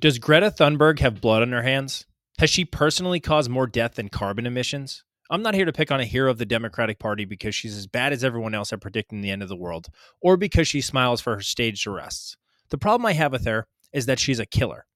Does 0.00 0.18
Greta 0.18 0.50
Thunberg 0.50 1.00
have 1.00 1.20
blood 1.20 1.42
on 1.42 1.52
her 1.52 1.60
hands? 1.60 2.06
Has 2.38 2.48
she 2.48 2.64
personally 2.64 3.20
caused 3.20 3.50
more 3.50 3.66
death 3.66 3.96
than 3.96 4.08
carbon 4.08 4.46
emissions? 4.46 5.04
I'm 5.28 5.42
not 5.42 5.52
here 5.52 5.66
to 5.66 5.74
pick 5.74 5.92
on 5.92 6.00
a 6.00 6.06
hero 6.06 6.30
of 6.30 6.38
the 6.38 6.46
Democratic 6.46 6.98
Party 6.98 7.26
because 7.26 7.54
she's 7.54 7.76
as 7.76 7.86
bad 7.86 8.14
as 8.14 8.24
everyone 8.24 8.54
else 8.54 8.72
at 8.72 8.80
predicting 8.80 9.20
the 9.20 9.30
end 9.30 9.42
of 9.42 9.50
the 9.50 9.56
world, 9.58 9.88
or 10.22 10.38
because 10.38 10.66
she 10.66 10.80
smiles 10.80 11.20
for 11.20 11.34
her 11.34 11.42
staged 11.42 11.86
arrests. 11.86 12.38
The 12.70 12.78
problem 12.78 13.04
I 13.04 13.12
have 13.12 13.30
with 13.30 13.44
her 13.44 13.66
is 13.92 14.06
that 14.06 14.18
she's 14.18 14.38
a 14.38 14.46
killer. 14.46 14.86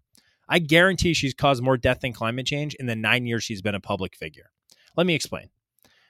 I 0.48 0.58
guarantee 0.58 1.12
she's 1.12 1.34
caused 1.34 1.62
more 1.62 1.76
death 1.76 2.00
than 2.00 2.14
climate 2.14 2.46
change 2.46 2.74
in 2.76 2.86
the 2.86 2.96
nine 2.96 3.26
years 3.26 3.44
she's 3.44 3.60
been 3.60 3.74
a 3.74 3.80
public 3.80 4.16
figure. 4.16 4.52
Let 4.96 5.06
me 5.06 5.14
explain. 5.14 5.50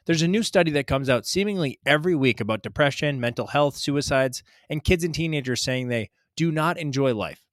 There's 0.06 0.22
a 0.22 0.28
new 0.28 0.44
study 0.44 0.70
that 0.70 0.86
comes 0.86 1.10
out 1.10 1.26
seemingly 1.26 1.80
every 1.84 2.14
week 2.14 2.40
about 2.40 2.62
depression, 2.62 3.18
mental 3.18 3.48
health, 3.48 3.76
suicides, 3.76 4.44
and 4.70 4.84
kids 4.84 5.02
and 5.02 5.12
teenagers 5.12 5.64
saying 5.64 5.88
they 5.88 6.10
do 6.36 6.52
not 6.52 6.78
enjoy 6.78 7.12
life 7.12 7.43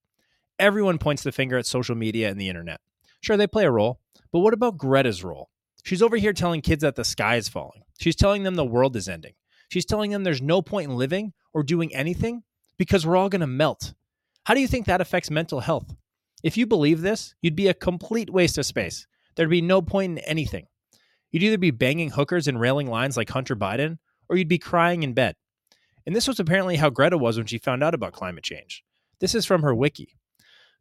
everyone 0.61 0.99
points 0.99 1.23
the 1.23 1.31
finger 1.31 1.57
at 1.57 1.65
social 1.65 1.95
media 1.95 2.29
and 2.29 2.39
the 2.39 2.47
internet. 2.47 2.79
Sure, 3.19 3.35
they 3.35 3.47
play 3.47 3.65
a 3.65 3.71
role, 3.71 3.99
but 4.31 4.39
what 4.39 4.53
about 4.53 4.77
Greta's 4.77 5.23
role? 5.23 5.49
She's 5.83 6.01
over 6.01 6.15
here 6.15 6.33
telling 6.33 6.61
kids 6.61 6.83
that 6.83 6.95
the 6.95 7.03
sky 7.03 7.35
is 7.35 7.49
falling. 7.49 7.81
She's 7.99 8.15
telling 8.15 8.43
them 8.43 8.55
the 8.55 8.63
world 8.63 8.95
is 8.95 9.09
ending. 9.09 9.33
She's 9.69 9.85
telling 9.85 10.11
them 10.11 10.23
there's 10.23 10.41
no 10.41 10.61
point 10.61 10.89
in 10.89 10.97
living 10.97 11.33
or 11.53 11.63
doing 11.63 11.93
anything 11.95 12.43
because 12.77 13.05
we're 13.05 13.17
all 13.17 13.29
going 13.29 13.41
to 13.41 13.47
melt. 13.47 13.93
How 14.45 14.53
do 14.53 14.59
you 14.59 14.67
think 14.67 14.85
that 14.85 15.01
affects 15.01 15.31
mental 15.31 15.61
health? 15.61 15.95
If 16.43 16.57
you 16.57 16.67
believe 16.67 17.01
this, 17.01 17.35
you'd 17.41 17.55
be 17.55 17.67
a 17.67 17.73
complete 17.73 18.29
waste 18.29 18.57
of 18.57 18.65
space. 18.65 19.07
There'd 19.35 19.49
be 19.49 19.61
no 19.61 19.81
point 19.81 20.19
in 20.19 20.25
anything. 20.25 20.67
You'd 21.31 21.43
either 21.43 21.57
be 21.57 21.71
banging 21.71 22.11
hookers 22.11 22.47
and 22.47 22.59
railing 22.59 22.87
lines 22.87 23.17
like 23.17 23.29
Hunter 23.29 23.55
Biden, 23.55 23.97
or 24.29 24.37
you'd 24.37 24.47
be 24.47 24.57
crying 24.57 25.03
in 25.03 25.13
bed. 25.13 25.35
And 26.05 26.15
this 26.15 26.27
was 26.27 26.39
apparently 26.39 26.75
how 26.77 26.89
Greta 26.89 27.17
was 27.17 27.37
when 27.37 27.45
she 27.45 27.57
found 27.57 27.83
out 27.83 27.93
about 27.93 28.13
climate 28.13 28.43
change. 28.43 28.83
This 29.19 29.35
is 29.35 29.45
from 29.45 29.61
her 29.61 29.73
wiki. 29.73 30.17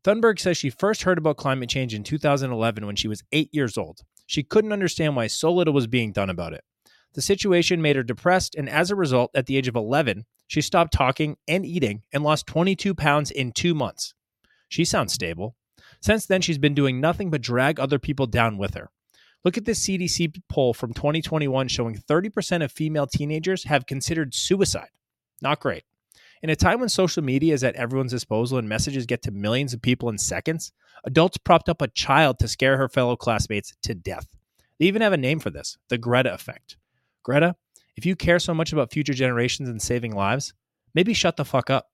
Thunberg 0.05 0.39
says 0.39 0.57
she 0.57 0.71
first 0.71 1.03
heard 1.03 1.19
about 1.19 1.37
climate 1.37 1.69
change 1.69 1.95
in 1.95 2.03
2011 2.03 2.87
when 2.87 2.97
she 2.97 3.09
was 3.09 3.23
eight 3.33 3.51
years 3.53 3.77
old. 3.77 4.01
She 4.27 4.43
couldn't 4.43 4.73
understand 4.73 5.17
why 5.17 5.27
so 5.27 5.53
little 5.53 5.75
was 5.75 5.87
being 5.87 6.13
done 6.13 6.31
about 6.31 6.55
it. 6.55 6.65
The 7.15 7.23
situation 7.23 7.83
made 7.83 7.97
her 7.97 8.03
depressed, 8.03 8.55
and 8.55 8.69
as 8.69 8.91
a 8.91 8.97
result, 8.97 9.31
at 9.35 9.47
the 9.47 9.57
age 9.57 9.69
of 9.69 9.75
11, 9.75 10.25
she 10.47 10.61
stopped 10.61 10.93
talking 10.93 11.37
and 11.49 11.67
eating 11.67 12.03
and 12.13 12.23
lost 12.23 12.47
22 12.47 12.95
pounds 12.95 13.31
in 13.31 13.53
two 13.53 13.75
months. 13.75 14.15
She 14.69 14.85
sounds 14.85 15.13
stable. 15.13 15.57
Since 16.01 16.27
then, 16.27 16.41
she's 16.41 16.59
been 16.59 16.75
doing 16.75 17.01
nothing 17.01 17.31
but 17.31 17.43
drag 17.43 17.79
other 17.79 17.99
people 17.99 18.27
down 18.27 18.57
with 18.57 18.75
her. 18.75 18.91
Look 19.45 19.59
at 19.59 19.65
this 19.65 19.87
CDC 19.87 20.41
poll 20.49 20.73
from 20.73 20.95
2021 20.95 21.69
showing 21.69 21.97
30% 21.97 22.63
of 22.63 22.73
female 22.73 23.07
teenagers 23.07 23.65
have 23.65 23.87
considered 23.87 24.35
suicide. 24.35 24.91
Not 25.43 25.61
great. 25.61 25.85
In 26.43 26.49
a 26.49 26.57
time 26.57 26.81
when 26.81 26.89
social 26.89 27.23
media 27.23 27.53
is 27.53 27.63
at 27.63 27.75
everyone's 27.75 28.13
disposal 28.13 28.57
and 28.57 28.67
messages 28.69 29.05
get 29.05 29.23
to 29.23 29.31
millions 29.31 29.75
of 29.75 29.83
people 29.83 30.09
in 30.09 30.17
seconds, 30.17 30.73
adults 31.05 31.37
propped 31.37 31.69
up 31.69 31.83
a 31.83 31.89
child 31.89 32.39
to 32.39 32.49
scare 32.49 32.79
her 32.79 32.89
fellow 32.89 33.15
classmates 33.15 33.75
to 33.83 33.95
death. 33.95 34.27
They 34.79 34.87
even 34.87 35.03
have 35.03 35.13
a 35.13 35.19
name 35.19 35.39
for 35.39 35.51
this 35.51 35.77
the 35.91 35.99
Greta 35.99 36.33
effect. 36.33 36.79
Greta, 37.23 37.57
if 37.95 38.07
you 38.07 38.17
care 38.17 38.39
so 38.39 38.55
much 38.55 38.73
about 38.73 38.91
future 38.91 39.13
generations 39.13 39.69
and 39.69 39.83
saving 39.83 40.15
lives, 40.15 40.55
maybe 40.95 41.13
shut 41.13 41.37
the 41.37 41.45
fuck 41.45 41.69
up. 41.69 41.90